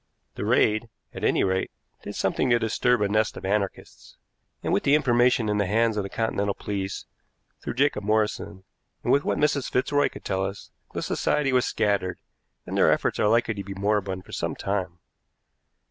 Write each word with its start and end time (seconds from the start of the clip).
The 0.33 0.45
raid, 0.45 0.89
at 1.13 1.23
any 1.23 1.43
rate, 1.43 1.69
did 2.01 2.15
something 2.15 2.49
to 2.49 2.57
disturb 2.57 3.03
a 3.03 3.07
nest 3.07 3.37
of 3.37 3.45
anarchists, 3.45 4.17
and, 4.63 4.73
with 4.73 4.81
the 4.81 4.95
information 4.95 5.47
in 5.47 5.59
the 5.59 5.67
hands 5.67 5.95
of 5.95 6.01
the 6.01 6.09
Continental 6.09 6.55
police 6.55 7.05
through 7.61 7.75
Jacob 7.75 8.03
Morrison, 8.03 8.63
and 9.03 9.11
with 9.13 9.23
what 9.23 9.37
Mrs. 9.37 9.69
Fitzroy 9.69 10.09
could 10.09 10.25
tell 10.25 10.43
us, 10.43 10.71
the 10.95 11.03
society 11.03 11.53
was 11.53 11.65
scattered, 11.67 12.17
and 12.65 12.75
their 12.75 12.91
efforts 12.91 13.19
are 13.19 13.27
likely 13.27 13.53
to 13.53 13.63
be 13.63 13.75
moribund 13.75 14.25
for 14.25 14.31
some 14.31 14.55
time. 14.55 14.97